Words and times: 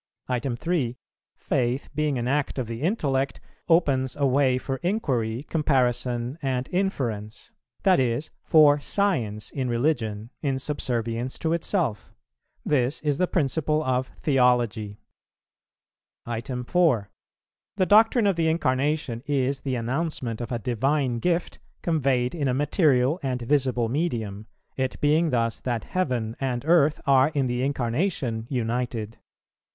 3. 0.57 0.97
Faith, 1.35 1.91
being 1.93 2.17
an 2.17 2.27
act 2.27 2.57
of 2.57 2.65
the 2.65 2.81
intellect, 2.81 3.39
opens 3.69 4.15
a 4.15 4.25
way 4.25 4.57
for 4.57 4.77
inquiry, 4.77 5.43
comparison 5.43 6.39
and 6.41 6.67
inference, 6.71 7.51
that 7.83 7.99
is, 7.99 8.31
for 8.41 8.79
science 8.79 9.51
in 9.51 9.69
religion, 9.69 10.31
in 10.41 10.57
subservience 10.57 11.37
to 11.37 11.53
itself; 11.53 12.15
this 12.65 12.99
is 13.03 13.19
the 13.19 13.27
principle 13.27 13.83
of 13.83 14.07
theology. 14.23 14.97
4. 16.25 17.09
The 17.75 17.85
doctrine 17.85 18.25
of 18.25 18.35
the 18.35 18.47
Incarnation 18.49 19.21
is 19.27 19.59
the 19.59 19.75
announcement 19.75 20.41
of 20.41 20.51
a 20.51 20.57
divine 20.57 21.19
gift 21.19 21.59
conveyed 21.83 22.33
in 22.33 22.47
a 22.47 22.55
material 22.55 23.19
and 23.21 23.43
visible 23.43 23.87
medium, 23.87 24.47
it 24.75 24.99
being 24.99 25.29
thus 25.29 25.59
that 25.59 25.83
heaven 25.83 26.35
and 26.39 26.65
earth 26.65 26.99
are 27.05 27.29
in 27.35 27.45
the 27.45 27.61
Incarnation 27.61 28.47
united. 28.49 29.19